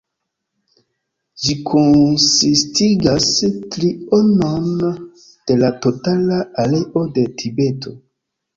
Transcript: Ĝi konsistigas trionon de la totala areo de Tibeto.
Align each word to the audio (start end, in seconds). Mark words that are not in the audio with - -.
Ĝi 1.43 1.55
konsistigas 1.71 3.29
trionon 3.75 4.73
de 4.89 5.59
la 5.61 5.73
totala 5.87 6.43
areo 6.67 7.07
de 7.21 7.29
Tibeto. 7.45 7.97